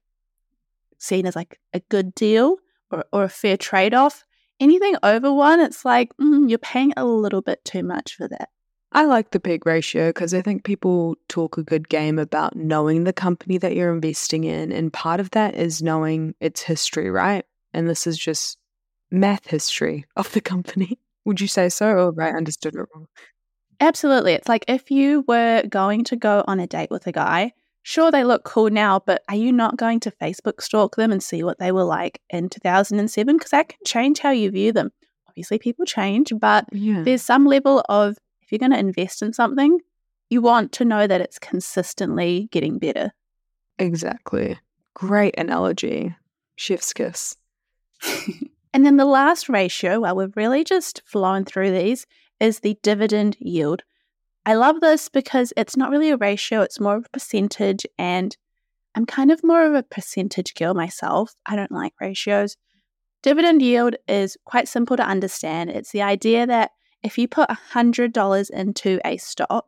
seen 0.97 1.25
as 1.25 1.35
like 1.35 1.59
a 1.73 1.79
good 1.81 2.15
deal 2.15 2.57
or, 2.91 3.05
or 3.11 3.23
a 3.23 3.29
fair 3.29 3.57
trade 3.57 3.93
off. 3.93 4.23
Anything 4.59 4.95
over 5.03 5.33
one, 5.33 5.59
it's 5.59 5.83
like 5.83 6.15
mm, 6.17 6.49
you're 6.49 6.57
paying 6.57 6.93
a 6.95 7.05
little 7.05 7.41
bit 7.41 7.63
too 7.65 7.83
much 7.83 8.15
for 8.15 8.27
that. 8.27 8.49
I 8.91 9.03
like 9.03 9.31
the 9.31 9.41
PEG 9.41 9.65
ratio 9.65 10.09
because 10.09 10.33
I 10.33 10.41
think 10.41 10.63
people 10.63 11.15
talk 11.27 11.57
a 11.57 11.63
good 11.63 11.89
game 11.89 12.17
about 12.17 12.55
knowing 12.55 13.03
the 13.03 13.11
company 13.11 13.57
that 13.57 13.75
you're 13.75 13.93
investing 13.93 14.45
in. 14.45 14.71
And 14.71 14.93
part 14.93 15.19
of 15.19 15.31
that 15.31 15.53
is 15.55 15.83
knowing 15.83 16.33
its 16.39 16.61
history, 16.61 17.09
right? 17.09 17.43
And 17.73 17.89
this 17.89 18.07
is 18.07 18.17
just 18.17 18.57
math 19.11 19.47
history 19.47 20.05
of 20.15 20.31
the 20.31 20.39
company. 20.39 20.97
Would 21.25 21.41
you 21.41 21.47
say 21.47 21.69
so, 21.69 21.87
or 21.89 22.21
I 22.21 22.29
understood 22.31 22.75
it 22.75 22.85
wrong? 22.93 23.07
Absolutely. 23.79 24.33
It's 24.33 24.47
like 24.47 24.65
if 24.67 24.89
you 24.89 25.25
were 25.27 25.63
going 25.67 26.03
to 26.05 26.15
go 26.15 26.43
on 26.47 26.59
a 26.59 26.67
date 26.67 26.91
with 26.91 27.07
a 27.07 27.11
guy, 27.11 27.51
sure, 27.83 28.11
they 28.11 28.23
look 28.23 28.43
cool 28.43 28.69
now, 28.69 28.99
but 29.05 29.23
are 29.27 29.35
you 29.35 29.51
not 29.51 29.77
going 29.77 29.99
to 30.01 30.11
Facebook 30.11 30.61
stalk 30.61 30.95
them 30.95 31.11
and 31.11 31.21
see 31.21 31.43
what 31.43 31.59
they 31.59 31.71
were 31.71 31.83
like 31.83 32.21
in 32.29 32.49
2007? 32.49 33.37
Because 33.37 33.51
that 33.51 33.69
can 33.69 33.79
change 33.85 34.19
how 34.19 34.31
you 34.31 34.51
view 34.51 34.71
them. 34.71 34.91
Obviously, 35.27 35.59
people 35.59 35.85
change, 35.85 36.31
but 36.39 36.65
yeah. 36.71 37.01
there's 37.03 37.21
some 37.21 37.45
level 37.45 37.83
of 37.89 38.17
if 38.41 38.51
you're 38.51 38.59
going 38.59 38.71
to 38.71 38.79
invest 38.79 39.21
in 39.21 39.33
something, 39.33 39.79
you 40.29 40.41
want 40.41 40.71
to 40.73 40.85
know 40.85 41.07
that 41.07 41.21
it's 41.21 41.39
consistently 41.39 42.47
getting 42.51 42.79
better. 42.79 43.11
Exactly. 43.77 44.57
Great 44.93 45.35
analogy. 45.37 46.15
Chef's 46.55 46.93
kiss. 46.93 47.35
And 48.75 48.85
then 48.85 48.97
the 48.97 49.05
last 49.05 49.47
ratio, 49.47 50.01
while 50.01 50.17
we've 50.17 50.35
really 50.35 50.65
just 50.65 51.01
flown 51.05 51.45
through 51.45 51.71
these, 51.71 52.05
is 52.41 52.59
the 52.59 52.77
dividend 52.83 53.37
yield. 53.39 53.83
I 54.45 54.55
love 54.55 54.81
this 54.81 55.07
because 55.07 55.53
it's 55.55 55.77
not 55.77 55.91
really 55.91 56.09
a 56.09 56.17
ratio, 56.17 56.61
it's 56.61 56.77
more 56.77 56.97
of 56.97 57.05
a 57.05 57.09
percentage. 57.09 57.85
And 57.97 58.35
I'm 58.93 59.05
kind 59.05 59.31
of 59.31 59.45
more 59.45 59.65
of 59.65 59.75
a 59.75 59.83
percentage 59.83 60.55
girl 60.55 60.73
myself. 60.73 61.35
I 61.45 61.55
don't 61.55 61.71
like 61.71 61.93
ratios. 62.01 62.57
Dividend 63.23 63.61
yield 63.61 63.95
is 64.09 64.35
quite 64.43 64.67
simple 64.67 64.97
to 64.97 65.07
understand. 65.07 65.69
It's 65.69 65.93
the 65.93 66.01
idea 66.01 66.45
that 66.45 66.71
if 67.01 67.17
you 67.17 67.29
put 67.29 67.49
$100 67.49 68.49
into 68.49 68.99
a 69.05 69.15
stock, 69.15 69.67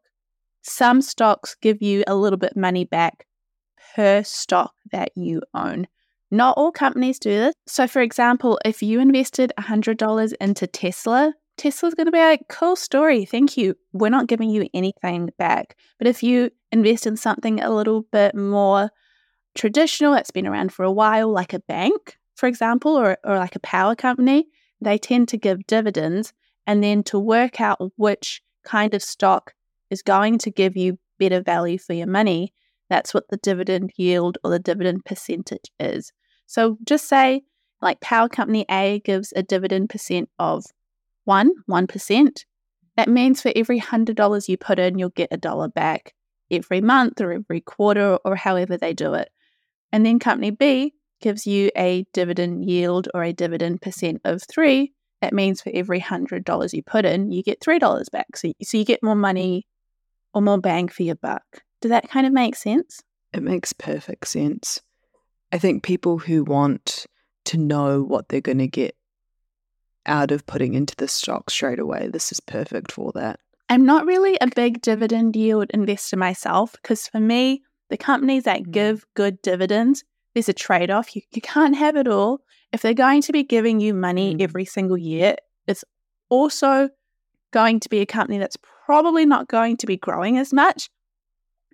some 0.63 1.01
stocks 1.01 1.55
give 1.61 1.81
you 1.81 2.03
a 2.07 2.15
little 2.15 2.35
bit 2.35 2.57
money 2.57 2.83
back 2.83 3.25
per 3.95 4.21
stock 4.23 4.73
that 4.91 5.11
you 5.15 5.43
own. 5.53 5.87
Not 6.29 6.57
all 6.57 6.71
companies 6.71 7.19
do 7.19 7.29
this. 7.29 7.53
So, 7.67 7.87
for 7.87 8.01
example, 8.01 8.59
if 8.65 8.83
you 8.83 8.99
invested 8.99 9.53
$100 9.59 10.33
into 10.41 10.67
Tesla, 10.67 11.33
Tesla's 11.57 11.95
going 11.95 12.05
to 12.05 12.11
be 12.11 12.19
like, 12.19 12.41
cool 12.49 12.75
story. 12.75 13.25
Thank 13.25 13.57
you. 13.57 13.75
We're 13.93 14.09
not 14.09 14.27
giving 14.27 14.49
you 14.49 14.67
anything 14.73 15.29
back. 15.39 15.75
But 15.97 16.07
if 16.07 16.21
you 16.21 16.51
invest 16.71 17.07
in 17.07 17.17
something 17.17 17.61
a 17.61 17.73
little 17.73 18.03
bit 18.11 18.35
more 18.35 18.91
traditional, 19.55 20.13
that's 20.13 20.31
been 20.31 20.47
around 20.47 20.71
for 20.71 20.83
a 20.83 20.91
while, 20.91 21.31
like 21.31 21.53
a 21.53 21.59
bank, 21.59 22.17
for 22.35 22.47
example, 22.47 22.95
or, 22.95 23.17
or 23.23 23.37
like 23.37 23.55
a 23.55 23.61
power 23.61 23.95
company, 23.95 24.47
they 24.81 24.97
tend 24.97 25.29
to 25.29 25.37
give 25.37 25.65
dividends. 25.65 26.33
And 26.67 26.83
then 26.83 27.01
to 27.03 27.17
work 27.17 27.61
out 27.61 27.93
which 27.95 28.41
kind 28.65 28.93
of 28.93 29.01
stock 29.01 29.53
is 29.89 30.01
going 30.01 30.37
to 30.39 30.51
give 30.51 30.75
you 30.75 30.99
better 31.17 31.41
value 31.41 31.77
for 31.77 31.93
your 31.93 32.07
money, 32.07 32.53
that's 32.89 33.13
what 33.13 33.27
the 33.29 33.37
dividend 33.37 33.91
yield 33.97 34.37
or 34.43 34.51
the 34.51 34.59
dividend 34.59 35.05
percentage 35.05 35.71
is. 35.79 36.11
So 36.45 36.77
just 36.83 37.07
say 37.07 37.43
like 37.81 38.01
power 38.01 38.29
company 38.29 38.65
A 38.69 39.01
gives 39.03 39.33
a 39.35 39.43
dividend 39.43 39.89
percent 39.89 40.29
of 40.39 40.65
one, 41.25 41.51
1%. 41.69 42.45
That 42.95 43.09
means 43.09 43.41
for 43.41 43.51
every 43.55 43.79
$100 43.79 44.47
you 44.47 44.57
put 44.57 44.79
in, 44.79 44.97
you'll 44.97 45.09
get 45.09 45.27
a 45.31 45.37
dollar 45.37 45.67
back 45.67 46.13
every 46.49 46.81
month 46.81 47.21
or 47.21 47.33
every 47.33 47.61
quarter 47.61 48.17
or 48.23 48.35
however 48.35 48.77
they 48.77 48.93
do 48.93 49.13
it. 49.13 49.29
And 49.91 50.05
then 50.05 50.19
company 50.19 50.51
B 50.51 50.93
gives 51.21 51.45
you 51.45 51.69
a 51.77 52.05
dividend 52.13 52.65
yield 52.65 53.07
or 53.13 53.23
a 53.23 53.33
dividend 53.33 53.81
percent 53.81 54.21
of 54.23 54.41
three. 54.43 54.93
That 55.21 55.33
means 55.33 55.61
for 55.61 55.71
every 55.73 55.99
$100 55.99 56.73
you 56.73 56.83
put 56.83 57.05
in, 57.05 57.31
you 57.31 57.43
get 57.43 57.59
$3 57.59 58.11
back. 58.11 58.35
So, 58.35 58.51
so 58.61 58.77
you 58.77 58.85
get 58.85 59.03
more 59.03 59.15
money 59.15 59.67
or 60.33 60.41
more 60.41 60.59
bang 60.59 60.87
for 60.87 61.03
your 61.03 61.15
buck. 61.15 61.63
Does 61.81 61.89
that 61.89 62.09
kind 62.09 62.25
of 62.25 62.33
make 62.33 62.55
sense? 62.55 63.03
It 63.33 63.43
makes 63.43 63.73
perfect 63.73 64.27
sense. 64.27 64.81
I 65.51 65.57
think 65.57 65.83
people 65.83 66.17
who 66.17 66.43
want 66.43 67.05
to 67.45 67.57
know 67.57 68.01
what 68.01 68.29
they're 68.29 68.41
going 68.41 68.57
to 68.57 68.67
get 68.67 68.95
out 70.05 70.31
of 70.31 70.45
putting 70.45 70.73
into 70.73 70.95
the 70.95 71.07
stock 71.07 71.49
straight 71.49 71.79
away, 71.79 72.07
this 72.07 72.31
is 72.31 72.39
perfect 72.39 72.91
for 72.91 73.11
that. 73.13 73.39
I'm 73.69 73.85
not 73.85 74.05
really 74.05 74.37
a 74.39 74.47
big 74.47 74.81
dividend 74.81 75.35
yield 75.35 75.69
investor 75.73 76.15
myself 76.15 76.73
because 76.73 77.07
for 77.07 77.19
me, 77.19 77.63
the 77.89 77.97
companies 77.97 78.43
that 78.43 78.63
mm. 78.63 78.71
give 78.71 79.05
good 79.13 79.41
dividends, 79.41 80.03
there's 80.33 80.49
a 80.49 80.53
trade 80.53 80.89
off. 80.89 81.15
You, 81.15 81.21
you 81.33 81.41
can't 81.41 81.75
have 81.75 81.95
it 81.97 82.07
all. 82.07 82.39
If 82.71 82.81
they're 82.81 82.93
going 82.93 83.21
to 83.23 83.31
be 83.31 83.43
giving 83.43 83.79
you 83.79 83.93
money 83.93 84.35
mm. 84.35 84.41
every 84.41 84.65
single 84.65 84.97
year, 84.97 85.35
it's 85.67 85.83
also 86.29 86.89
going 87.51 87.79
to 87.81 87.89
be 87.89 87.99
a 87.99 88.05
company 88.05 88.37
that's 88.37 88.57
probably 88.85 89.25
not 89.25 89.47
going 89.47 89.77
to 89.77 89.85
be 89.85 89.97
growing 89.97 90.37
as 90.37 90.53
much. 90.53 90.89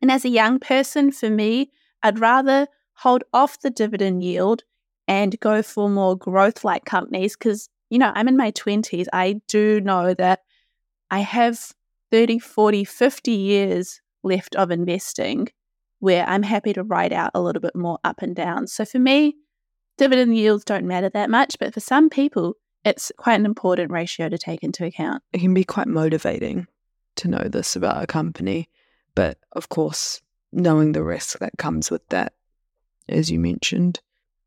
And 0.04 0.12
as 0.12 0.26
a 0.26 0.30
young 0.30 0.60
person, 0.60 1.14
for 1.14 1.30
me, 1.30 1.72
I'd 2.04 2.20
rather 2.20 2.68
hold 2.96 3.24
off 3.32 3.62
the 3.62 3.70
dividend 3.70 4.22
yield 4.22 4.64
and 5.08 5.40
go 5.40 5.64
for 5.64 5.90
more 5.90 6.18
growth 6.18 6.66
like 6.66 6.84
companies 6.84 7.38
because, 7.38 7.70
you 7.90 8.00
know, 8.00 8.12
I'm 8.14 8.28
in 8.28 8.36
my 8.36 8.52
20s. 8.52 9.06
I 9.14 9.40
do 9.48 9.80
know 9.80 10.14
that 10.16 10.42
I 11.10 11.20
have 11.20 11.72
30, 12.12 12.40
40, 12.40 12.84
50 12.84 13.32
years 13.32 14.02
left 14.24 14.58
of 14.58 14.72
investing 14.72 15.48
where 16.00 16.28
I'm 16.28 16.44
happy 16.44 16.74
to 16.74 16.84
ride 16.84 17.14
out 17.14 17.32
a 17.34 17.42
little 17.42 17.62
bit 17.62 17.74
more 17.74 17.98
up 18.04 18.22
and 18.22 18.36
down. 18.36 18.68
So 18.68 18.84
for 18.84 19.00
me, 19.00 19.38
dividend 19.98 20.36
yields 20.36 20.66
don't 20.66 20.86
matter 20.86 21.08
that 21.12 21.30
much, 21.30 21.58
but 21.62 21.74
for 21.74 21.80
some 21.80 22.10
people, 22.10 22.58
it's 22.84 23.10
quite 23.16 23.40
an 23.40 23.46
important 23.46 23.90
ratio 23.90 24.28
to 24.28 24.38
take 24.38 24.64
into 24.64 24.84
account. 24.84 25.24
It 25.32 25.40
can 25.40 25.54
be 25.54 25.64
quite 25.64 25.88
motivating 25.88 26.68
to 27.16 27.30
know 27.30 27.48
this 27.48 27.78
about 27.78 28.04
a 28.04 28.08
company, 28.08 28.68
but 29.16 29.38
of 29.52 29.70
course, 29.70 30.22
knowing 30.52 30.92
the 30.92 31.04
risk 31.04 31.40
that 31.40 31.58
comes 31.58 31.90
with 31.90 32.08
that 32.10 32.34
as 33.10 33.30
you 33.30 33.40
mentioned. 33.40 34.00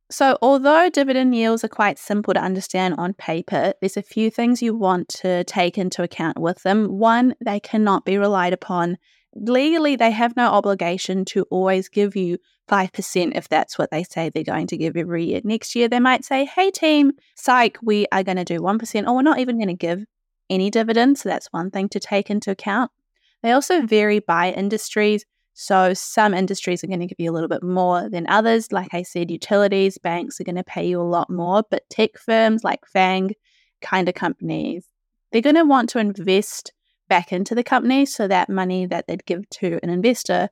So, 0.08 0.38
although 0.40 0.88
dividend 0.88 1.34
yields 1.34 1.64
are 1.64 1.68
quite 1.68 1.98
simple 1.98 2.32
to 2.32 2.40
understand 2.40 2.94
on 2.96 3.12
paper, 3.14 3.74
there's 3.80 3.96
a 3.96 4.02
few 4.02 4.30
things 4.30 4.62
you 4.62 4.74
want 4.76 5.08
to 5.08 5.42
take 5.44 5.76
into 5.76 6.02
account 6.02 6.38
with 6.38 6.62
them. 6.62 6.98
One, 6.98 7.34
they 7.44 7.58
cannot 7.58 8.04
be 8.04 8.16
relied 8.16 8.52
upon 8.52 8.98
legally, 9.36 9.96
they 9.96 10.10
have 10.10 10.36
no 10.36 10.48
obligation 10.48 11.24
to 11.26 11.42
always 11.50 11.88
give 11.88 12.16
you 12.16 12.38
5% 12.68 13.36
if 13.36 13.48
that's 13.48 13.78
what 13.78 13.90
they 13.90 14.02
say 14.02 14.28
they're 14.28 14.42
going 14.42 14.66
to 14.68 14.76
give 14.76 14.96
every 14.96 15.26
year. 15.26 15.40
Next 15.44 15.74
year, 15.74 15.88
they 15.88 16.00
might 16.00 16.24
say, 16.24 16.44
hey, 16.44 16.70
team, 16.70 17.12
psych, 17.36 17.78
we 17.82 18.06
are 18.10 18.22
going 18.22 18.38
to 18.38 18.44
do 18.44 18.60
1%, 18.60 19.06
or 19.06 19.14
we're 19.14 19.22
not 19.22 19.38
even 19.38 19.58
going 19.58 19.68
to 19.68 19.74
give 19.74 20.04
any 20.48 20.70
dividends. 20.70 21.22
So 21.22 21.28
that's 21.28 21.52
one 21.52 21.70
thing 21.70 21.88
to 21.90 22.00
take 22.00 22.30
into 22.30 22.50
account. 22.50 22.90
They 23.42 23.52
also 23.52 23.86
vary 23.86 24.18
by 24.20 24.52
industries. 24.52 25.24
So 25.54 25.94
some 25.94 26.34
industries 26.34 26.84
are 26.84 26.86
going 26.86 27.00
to 27.00 27.06
give 27.06 27.20
you 27.20 27.30
a 27.30 27.34
little 27.34 27.48
bit 27.48 27.62
more 27.62 28.08
than 28.10 28.26
others. 28.28 28.72
Like 28.72 28.92
I 28.92 29.02
said, 29.02 29.30
utilities, 29.30 29.98
banks 29.98 30.40
are 30.40 30.44
going 30.44 30.56
to 30.56 30.64
pay 30.64 30.86
you 30.86 31.00
a 31.00 31.02
lot 31.02 31.30
more, 31.30 31.62
but 31.70 31.88
tech 31.88 32.18
firms 32.18 32.62
like 32.62 32.84
FANG 32.86 33.32
kind 33.80 34.08
of 34.08 34.14
companies, 34.14 34.86
they're 35.32 35.40
going 35.40 35.56
to 35.56 35.64
want 35.64 35.88
to 35.90 35.98
invest 35.98 36.72
back 37.08 37.32
into 37.32 37.54
the 37.54 37.64
company. 37.64 38.04
So 38.04 38.28
that 38.28 38.50
money 38.50 38.86
that 38.86 39.06
they'd 39.06 39.24
give 39.24 39.48
to 39.50 39.78
an 39.82 39.90
investor, 39.90 40.48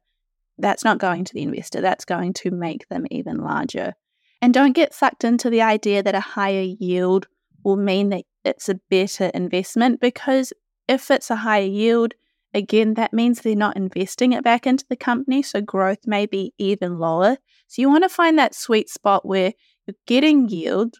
that's 0.58 0.84
not 0.84 0.98
going 0.98 1.24
to 1.24 1.34
the 1.34 1.42
investor. 1.42 1.80
That's 1.80 2.04
going 2.04 2.32
to 2.34 2.50
make 2.50 2.88
them 2.88 3.06
even 3.10 3.38
larger. 3.38 3.94
And 4.40 4.54
don't 4.54 4.72
get 4.72 4.94
sucked 4.94 5.24
into 5.24 5.50
the 5.50 5.62
idea 5.62 6.02
that 6.02 6.14
a 6.14 6.20
higher 6.20 6.62
yield 6.78 7.26
will 7.62 7.76
mean 7.76 8.10
that 8.10 8.24
it's 8.44 8.68
a 8.68 8.80
better 8.90 9.30
investment 9.34 10.00
because 10.00 10.52
if 10.86 11.10
it's 11.10 11.30
a 11.30 11.36
higher 11.36 11.64
yield, 11.64 12.14
again, 12.54 12.94
that 12.94 13.12
means 13.12 13.40
they're 13.40 13.56
not 13.56 13.76
investing 13.76 14.32
it 14.32 14.44
back 14.44 14.66
into 14.66 14.84
the 14.88 14.96
company. 14.96 15.42
So 15.42 15.60
growth 15.60 16.06
may 16.06 16.26
be 16.26 16.54
even 16.58 16.98
lower. 16.98 17.36
So 17.66 17.82
you 17.82 17.90
want 17.90 18.04
to 18.04 18.08
find 18.08 18.38
that 18.38 18.54
sweet 18.54 18.88
spot 18.88 19.26
where 19.26 19.52
you're 19.86 19.96
getting 20.06 20.48
yield, 20.48 20.96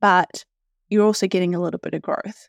but 0.00 0.44
you're 0.88 1.04
also 1.04 1.26
getting 1.26 1.54
a 1.54 1.60
little 1.60 1.78
bit 1.78 1.94
of 1.94 2.02
growth. 2.02 2.48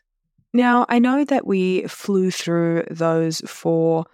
Now, 0.52 0.86
I 0.88 0.98
know 0.98 1.24
that 1.24 1.46
we 1.46 1.86
flew 1.86 2.30
through 2.30 2.84
those 2.90 3.40
four 3.46 4.06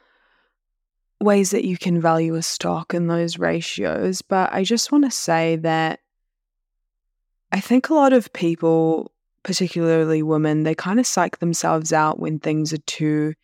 ways 1.20 1.50
that 1.50 1.64
you 1.64 1.76
can 1.76 2.00
value 2.00 2.34
a 2.34 2.42
stock 2.42 2.94
and 2.94 3.10
those 3.10 3.38
ratios, 3.38 4.22
but 4.22 4.52
I 4.52 4.62
just 4.62 4.92
want 4.92 5.04
to 5.04 5.10
say 5.10 5.56
that 5.56 6.00
I 7.50 7.60
think 7.60 7.88
a 7.88 7.94
lot 7.94 8.12
of 8.12 8.32
people, 8.32 9.10
particularly 9.42 10.22
women, 10.22 10.62
they 10.62 10.74
kind 10.74 11.00
of 11.00 11.06
psych 11.06 11.38
themselves 11.38 11.92
out 11.92 12.20
when 12.20 12.38
things 12.38 12.72
are 12.72 12.78
too 12.78 13.34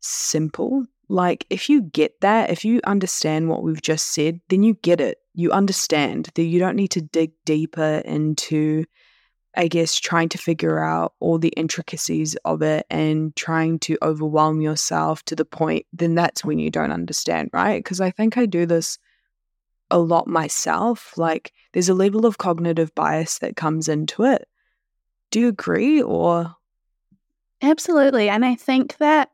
simple. 0.00 0.84
Like, 1.08 1.46
if 1.50 1.68
you 1.68 1.82
get 1.82 2.20
that, 2.20 2.50
if 2.50 2.64
you 2.64 2.80
understand 2.84 3.48
what 3.48 3.62
we've 3.62 3.82
just 3.82 4.12
said, 4.14 4.40
then 4.48 4.62
you 4.62 4.74
get 4.74 5.00
it. 5.00 5.18
You 5.34 5.50
understand 5.50 6.30
that 6.34 6.42
you 6.42 6.58
don't 6.58 6.76
need 6.76 6.92
to 6.92 7.00
dig 7.00 7.32
deeper 7.44 8.02
into, 8.04 8.84
I 9.56 9.66
guess, 9.66 9.96
trying 9.98 10.28
to 10.30 10.38
figure 10.38 10.78
out 10.78 11.14
all 11.18 11.38
the 11.38 11.48
intricacies 11.56 12.36
of 12.44 12.62
it 12.62 12.86
and 12.90 13.34
trying 13.34 13.80
to 13.80 13.98
overwhelm 14.02 14.60
yourself 14.60 15.24
to 15.24 15.34
the 15.34 15.44
point, 15.44 15.86
then 15.92 16.14
that's 16.14 16.44
when 16.44 16.58
you 16.58 16.70
don't 16.70 16.92
understand, 16.92 17.50
right? 17.52 17.82
Because 17.82 18.00
I 18.00 18.10
think 18.12 18.36
I 18.36 18.46
do 18.46 18.66
this 18.66 18.98
a 19.90 19.98
lot 19.98 20.28
myself. 20.28 21.16
Like, 21.16 21.52
there's 21.72 21.88
a 21.88 21.94
level 21.94 22.24
of 22.24 22.38
cognitive 22.38 22.94
bias 22.94 23.38
that 23.40 23.56
comes 23.56 23.88
into 23.88 24.22
it. 24.24 24.46
Do 25.32 25.40
you 25.40 25.48
agree 25.48 26.02
or? 26.02 26.54
Absolutely. 27.62 28.28
And 28.28 28.44
I 28.44 28.54
think 28.54 28.96
that 28.98 29.30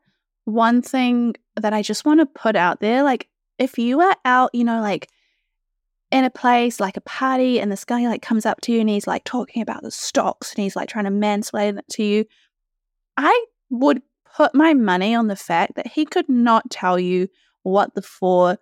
one 0.47 0.81
thing 0.81 1.35
that 1.57 1.73
I 1.73 1.81
just 1.81 2.05
want 2.05 2.21
to 2.21 2.25
put 2.25 2.55
out 2.55 2.79
there 2.79 3.03
like, 3.03 3.27
if 3.59 3.77
you 3.77 3.99
are 3.99 4.15
out, 4.23 4.51
you 4.53 4.63
know, 4.63 4.81
like 4.81 5.09
in 6.09 6.23
a 6.23 6.29
place 6.29 6.79
like 6.79 6.95
a 6.95 7.01
party 7.01 7.59
and 7.59 7.69
this 7.71 7.83
guy 7.83 8.07
like 8.07 8.21
comes 8.21 8.45
up 8.45 8.61
to 8.61 8.71
you 8.71 8.79
and 8.79 8.89
he's 8.89 9.07
like 9.07 9.25
talking 9.25 9.61
about 9.61 9.83
the 9.83 9.91
stocks 9.91 10.53
and 10.53 10.63
he's 10.63 10.75
like 10.75 10.87
trying 10.87 11.03
to 11.03 11.11
mansplain 11.11 11.77
it 11.77 11.85
to 11.89 12.03
you, 12.03 12.25
I 13.17 13.45
would 13.69 14.01
put 14.37 14.55
my 14.55 14.73
money 14.73 15.13
on 15.13 15.27
the 15.27 15.35
fact 15.35 15.75
that 15.75 15.87
he 15.87 16.05
could 16.05 16.29
not 16.29 16.69
tell 16.69 16.97
you 16.97 17.27
what 17.63 17.93
the 17.93 18.01
four 18.01 18.57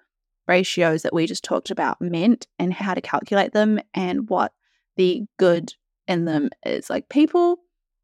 ratios 0.48 1.04
that 1.04 1.14
we 1.14 1.28
just 1.28 1.44
talked 1.44 1.70
about 1.70 2.02
meant 2.02 2.48
and 2.58 2.74
how 2.74 2.96
to 2.96 3.02
calculate 3.02 3.54
them 3.54 3.80
and 3.94 4.28
what 4.30 4.54
the 4.96 5.24
good 5.38 5.74
in 6.08 6.26
them 6.26 6.50
is. 6.66 6.90
Like 6.90 7.10
people 7.10 7.60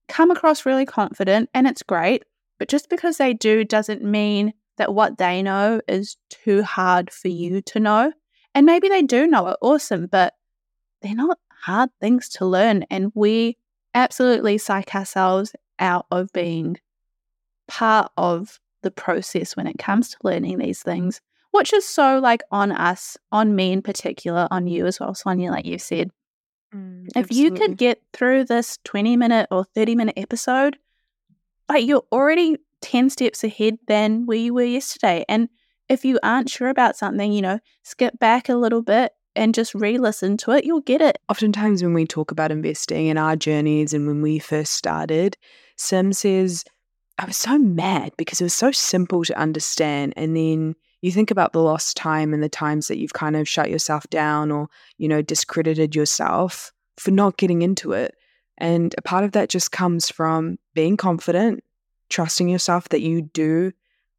come 0.08 0.30
across 0.30 0.66
really 0.66 0.86
confident 0.86 1.50
and 1.54 1.66
it's 1.66 1.82
great. 1.82 2.26
But 2.62 2.70
just 2.70 2.90
because 2.92 3.18
they 3.18 3.34
do 3.34 3.64
doesn't 3.64 4.04
mean 4.04 4.54
that 4.78 4.94
what 4.94 5.18
they 5.18 5.42
know 5.42 5.82
is 5.88 6.16
too 6.30 6.62
hard 6.62 7.10
for 7.10 7.28
you 7.28 7.60
to 7.64 7.80
know. 7.80 8.14
And 8.54 8.68
maybe 8.68 8.88
they 8.88 9.02
do 9.02 9.26
know 9.26 9.48
it, 9.48 9.58
awesome, 9.64 10.06
but 10.06 10.36
they're 11.02 11.16
not 11.16 11.40
hard 11.50 11.90
things 12.00 12.30
to 12.30 12.46
learn. 12.46 12.84
And 12.92 13.12
we 13.16 13.58
absolutely 13.96 14.60
psych 14.60 14.94
ourselves 14.94 15.56
out 15.80 16.06
of 16.12 16.32
being 16.34 16.78
part 17.68 18.12
of 18.16 18.60
the 18.84 18.92
process 18.92 19.58
when 19.58 19.66
it 19.66 19.80
comes 19.80 20.10
to 20.10 20.18
learning 20.22 20.60
these 20.60 20.84
things, 20.84 21.20
which 21.50 21.74
is 21.74 21.84
so 21.84 22.20
like 22.20 22.44
on 22.52 22.72
us, 22.72 23.18
on 23.32 23.56
me 23.56 23.72
in 23.72 23.82
particular, 23.82 24.48
on 24.52 24.68
you 24.68 24.86
as 24.86 25.00
well, 25.00 25.16
Sonya, 25.16 25.50
like 25.50 25.66
you 25.66 25.80
said. 25.80 26.12
Mm, 26.76 27.08
if 27.16 27.32
you 27.32 27.50
could 27.54 27.76
get 27.76 28.04
through 28.14 28.46
this 28.46 28.78
20 28.84 29.18
minute 29.18 29.48
or 29.50 29.64
30 29.74 29.96
minute 29.96 30.14
episode 30.16 30.78
like 31.70 31.86
you're 31.86 32.04
already 32.12 32.58
10 32.82 33.10
steps 33.10 33.44
ahead 33.44 33.78
than 33.88 34.26
where 34.26 34.38
you 34.38 34.54
were 34.54 34.64
yesterday. 34.64 35.24
And 35.30 35.50
if 35.90 36.06
you 36.06 36.20
aren't 36.24 36.50
sure 36.50 36.70
about 36.70 36.96
something, 36.96 37.32
you 37.32 37.42
know, 37.42 37.60
skip 37.84 38.18
back 38.20 38.50
a 38.50 38.56
little 38.56 38.82
bit 38.82 39.14
and 39.36 39.54
just 39.54 39.74
re 39.74 39.98
listen 39.98 40.38
to 40.38 40.52
it, 40.52 40.66
you'll 40.66 40.82
get 40.82 41.02
it. 41.02 41.18
Oftentimes, 41.30 41.84
when 41.84 41.94
we 41.94 42.06
talk 42.06 42.32
about 42.32 42.52
investing 42.52 43.08
in 43.08 43.18
our 43.18 43.36
journeys 43.36 43.94
and 43.94 44.08
when 44.08 44.22
we 44.22 44.40
first 44.40 44.74
started, 44.74 45.38
Sim 45.78 46.14
says, 46.14 46.64
I 47.18 47.26
was 47.26 47.38
so 47.38 47.58
mad 47.58 48.14
because 48.18 48.42
it 48.42 48.46
was 48.46 48.54
so 48.54 48.72
simple 48.72 49.24
to 49.26 49.40
understand. 49.40 50.14
And 50.16 50.36
then 50.36 50.76
you 51.02 51.12
think 51.12 51.32
about 51.32 51.54
the 51.54 51.62
lost 51.62 51.98
time 51.98 52.34
and 52.34 52.42
the 52.42 52.50
times 52.50 52.88
that 52.88 52.98
you've 52.98 53.14
kind 53.14 53.36
of 53.36 53.48
shut 53.48 53.70
yourself 53.70 54.10
down 54.10 54.52
or, 54.52 54.68
you 54.98 55.08
know, 55.08 55.22
discredited 55.22 55.96
yourself 55.96 56.72
for 56.98 57.12
not 57.12 57.38
getting 57.38 57.62
into 57.62 57.94
it. 57.94 58.16
And 58.62 58.94
a 58.96 59.02
part 59.02 59.24
of 59.24 59.32
that 59.32 59.50
just 59.50 59.72
comes 59.72 60.12
from 60.12 60.60
being 60.76 60.96
confident, 60.96 61.64
trusting 62.10 62.48
yourself 62.48 62.90
that 62.90 63.02
you 63.02 63.24
do 63.24 63.72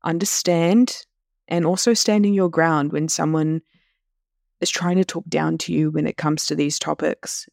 understand, 0.02 1.06
and 1.46 1.64
also 1.64 1.94
standing 1.94 2.34
your 2.34 2.50
ground 2.50 2.92
when 2.92 3.08
someone 3.08 3.62
is 4.60 4.68
trying 4.68 4.96
to 4.96 5.04
talk 5.04 5.24
down 5.28 5.58
to 5.58 5.72
you 5.72 5.92
when 5.92 6.08
it 6.08 6.16
comes 6.16 6.46
to 6.46 6.56
these 6.56 6.80
topics. 6.80 7.46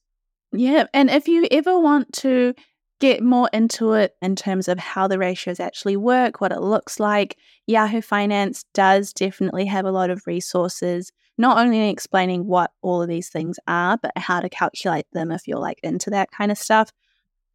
Yeah. 0.52 0.88
And 0.92 1.12
if 1.12 1.28
you 1.28 1.48
ever 1.52 1.78
want 1.78 2.12
to 2.14 2.56
get 3.00 3.22
more 3.22 3.52
into 3.54 3.94
it 3.94 4.16
in 4.20 4.36
terms 4.36 4.68
of 4.68 4.80
how 4.80 5.08
the 5.08 5.20
ratios 5.20 5.60
actually 5.60 5.96
work, 5.96 6.42
what 6.42 6.52
it 6.52 6.62
looks 6.62 7.00
like, 7.00 7.38
Yahoo 7.68 8.02
Finance 8.02 8.66
does 8.74 9.14
definitely 9.14 9.66
have 9.66 9.86
a 9.86 9.92
lot 9.92 10.10
of 10.10 10.26
resources 10.26 11.12
not 11.40 11.58
only 11.58 11.90
explaining 11.90 12.46
what 12.46 12.72
all 12.82 13.02
of 13.02 13.08
these 13.08 13.30
things 13.30 13.58
are, 13.66 13.98
but 13.98 14.12
how 14.18 14.42
to 14.42 14.50
calculate 14.50 15.06
them 15.14 15.32
if 15.32 15.48
you're 15.48 15.58
like 15.58 15.80
into 15.82 16.10
that 16.10 16.30
kind 16.32 16.52
of 16.52 16.58
stuff. 16.58 16.92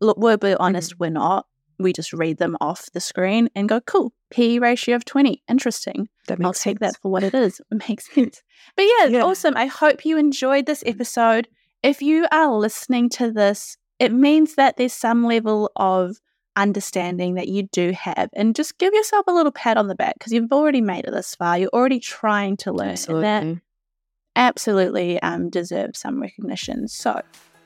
Look, 0.01 0.17
we'll 0.17 0.39
be 0.39 0.55
honest, 0.55 0.93
mm-hmm. 0.93 1.05
we're 1.05 1.11
not. 1.11 1.47
We 1.79 1.93
just 1.93 2.15
read 2.15 2.39
them 2.39 2.57
off 2.63 2.91
the 2.93 3.01
screen 3.01 3.51
and 3.55 3.69
go, 3.69 3.83
cool, 3.83 4.15
P 4.31 4.59
ratio 4.59 4.97
of 4.97 5.05
20. 5.05 5.43
Interesting. 5.49 6.09
That 6.29 6.39
makes 6.39 6.47
I'll 6.47 6.53
take 6.55 6.79
that 6.79 6.97
for 7.03 7.11
what 7.11 7.25
it 7.25 7.35
is. 7.35 7.61
It 7.71 7.87
makes 7.87 8.11
sense. 8.15 8.43
But 8.75 8.85
yeah, 8.85 9.05
yeah, 9.07 9.23
awesome. 9.23 9.55
I 9.55 9.67
hope 9.67 10.07
you 10.07 10.17
enjoyed 10.17 10.65
this 10.65 10.83
episode. 10.87 11.47
If 11.83 12.01
you 12.01 12.27
are 12.33 12.57
listening 12.57 13.11
to 13.11 13.31
this, 13.31 13.77
it 13.99 14.13
means 14.13 14.55
that 14.55 14.79
there's 14.79 14.95
some 14.95 15.25
level 15.25 15.71
of 15.77 16.17
understanding 16.57 17.35
that 17.35 17.49
you 17.49 17.65
do 17.65 17.93
have 17.93 18.31
and 18.33 18.55
just 18.55 18.79
give 18.79 18.95
yourself 18.95 19.27
a 19.27 19.33
little 19.33 19.53
pat 19.53 19.77
on 19.77 19.89
the 19.89 19.95
back 19.95 20.15
because 20.19 20.33
you've 20.33 20.53
already 20.53 20.81
made 20.81 21.05
it 21.05 21.11
this 21.11 21.35
far. 21.35 21.59
You're 21.59 21.69
already 21.75 22.01
trying 22.01 22.57
to 22.59 22.73
learn. 22.73 22.91
Absolutely. 22.91 23.27
And 23.29 23.57
that 23.57 23.63
absolutely 24.37 25.21
um, 25.23 25.51
deserve 25.51 25.97
some 25.97 26.21
recognition. 26.21 26.89
So, 26.89 27.21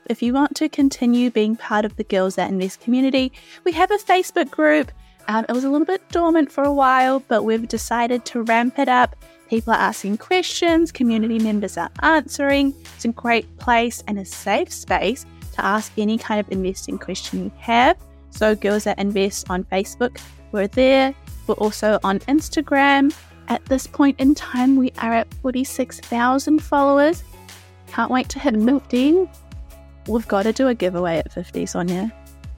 if 0.05 0.23
you 0.23 0.33
want 0.33 0.55
to 0.55 0.69
continue 0.69 1.29
being 1.29 1.55
part 1.55 1.85
of 1.85 1.95
the 1.95 2.03
Girls 2.03 2.35
That 2.35 2.49
Invest 2.49 2.81
community, 2.81 3.31
we 3.63 3.71
have 3.73 3.91
a 3.91 3.97
Facebook 3.97 4.49
group. 4.49 4.91
Um, 5.27 5.45
it 5.47 5.53
was 5.53 5.63
a 5.63 5.69
little 5.69 5.85
bit 5.85 6.01
dormant 6.09 6.51
for 6.51 6.63
a 6.63 6.73
while, 6.73 7.19
but 7.27 7.43
we've 7.43 7.67
decided 7.67 8.25
to 8.25 8.41
ramp 8.41 8.79
it 8.79 8.89
up. 8.89 9.15
People 9.49 9.73
are 9.73 9.79
asking 9.79 10.17
questions, 10.17 10.91
community 10.91 11.37
members 11.37 11.77
are 11.77 11.91
answering. 12.01 12.73
It's 12.95 13.05
a 13.05 13.09
great 13.09 13.57
place 13.57 14.03
and 14.07 14.17
a 14.17 14.25
safe 14.25 14.71
space 14.71 15.25
to 15.53 15.65
ask 15.65 15.91
any 15.97 16.17
kind 16.17 16.39
of 16.39 16.51
investing 16.51 16.97
question 16.97 17.43
you 17.43 17.51
have. 17.59 17.97
So, 18.31 18.55
Girls 18.55 18.85
That 18.85 18.97
Invest 18.97 19.49
on 19.49 19.63
Facebook, 19.65 20.19
we're 20.51 20.67
there. 20.67 21.13
We're 21.45 21.55
also 21.55 21.99
on 22.03 22.19
Instagram 22.21 23.13
at 23.49 23.65
this 23.65 23.87
point 23.87 24.19
in 24.19 24.35
time, 24.35 24.75
we 24.75 24.91
are 24.99 25.13
at 25.13 25.33
46,000 25.35 26.59
followers. 26.59 27.23
Can't 27.87 28.11
wait 28.11 28.29
to 28.29 28.39
hit 28.39 28.55
50. 28.55 29.29
We've 30.07 30.27
got 30.27 30.43
to 30.43 30.53
do 30.53 30.67
a 30.67 30.75
giveaway 30.75 31.17
at 31.17 31.31
50, 31.31 31.65
Sonya. 31.65 32.13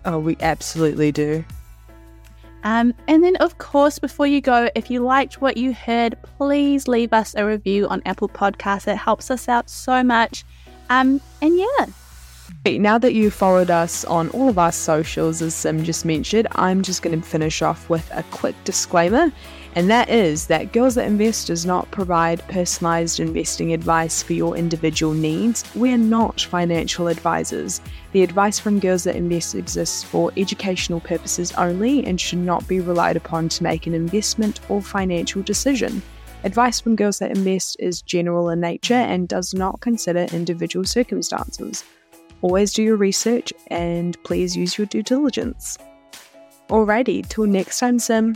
Oh, 0.06 0.20
we 0.20 0.38
absolutely 0.42 1.12
do. 1.12 1.44
Um, 2.64 2.94
and 3.08 3.24
then, 3.24 3.38
of 3.38 3.58
course, 3.58 3.98
before 3.98 4.28
you 4.28 4.42
go, 4.42 4.70
if 4.76 4.92
you 4.92 5.00
liked 5.00 5.42
what 5.42 5.58
you 5.58 5.74
heard, 5.74 6.16
please 6.38 6.88
leave 6.88 7.14
us 7.14 7.34
a 7.36 7.46
review 7.46 7.88
on 7.88 8.02
Apple 8.06 8.30
Podcasts. 8.30 8.88
It 8.88 8.98
helps 8.98 9.32
us 9.32 9.48
out 9.48 9.70
so 9.70 10.04
much. 10.04 10.44
Um, 10.90 11.22
and 11.42 11.58
yeah. 11.58 11.86
Now 12.66 13.00
that 13.00 13.14
you've 13.14 13.34
followed 13.34 13.72
us 13.72 14.06
on 14.06 14.30
all 14.30 14.50
of 14.50 14.60
our 14.60 14.72
socials, 14.72 15.42
as 15.42 15.56
Sim 15.56 15.84
just 15.84 16.06
mentioned, 16.06 16.48
I'm 16.52 16.84
just 16.84 17.02
going 17.02 17.20
to 17.20 17.26
finish 17.26 17.62
off 17.62 17.90
with 17.90 18.08
a 18.14 18.24
quick 18.24 18.56
disclaimer 18.66 19.32
And 19.76 19.90
that 19.90 20.10
is 20.10 20.48
that 20.48 20.74
Girls 20.74 20.96
That 20.96 21.08
Invest 21.08 21.48
does 21.48 21.66
not 21.66 21.90
provide 21.92 22.46
personalized 22.50 23.22
investing 23.22 23.72
advice 23.72 24.22
for 24.22 24.34
your 24.34 24.58
individual 24.58 25.14
needs. 25.14 25.64
We're 25.76 25.98
not 25.98 26.42
financial 26.42 27.08
advisors. 27.08 27.80
The 28.12 28.24
advice 28.24 28.60
from 28.60 28.80
Girls 28.80 29.06
That 29.06 29.16
Invest 29.16 29.56
exists 29.56 30.04
for 30.04 30.34
educational 30.36 31.00
purposes 31.00 31.54
only 31.54 32.06
and 32.06 32.20
should 32.20 32.40
not 32.40 32.68
be 32.68 32.82
relied 32.82 33.16
upon 33.16 33.48
to 33.50 33.64
make 33.64 33.88
an 33.88 33.94
investment 33.94 34.60
or 34.68 34.82
financial 34.82 35.42
decision. 35.42 36.02
Advice 36.44 36.82
from 36.82 36.98
Girls 36.98 37.20
That 37.20 37.32
Invest 37.38 37.78
is 37.80 38.02
general 38.02 38.50
in 38.50 38.60
nature 38.60 38.94
and 38.94 39.30
does 39.30 39.54
not 39.54 39.80
consider 39.80 40.26
individual 40.34 40.84
circumstances. 40.84 41.86
Always 42.42 42.74
do 42.74 42.84
your 42.84 42.98
research 42.98 43.54
and 43.68 44.22
please 44.24 44.58
use 44.58 44.78
your 44.78 44.88
due 44.88 45.04
diligence. 45.04 45.78
Alrighty, 46.68 47.26
till 47.30 47.46
next 47.46 47.80
time, 47.80 48.00
Sim. 48.00 48.36